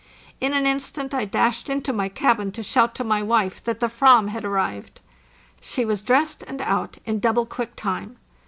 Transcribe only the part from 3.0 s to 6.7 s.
my wife that the vam had arrived. She was dressed and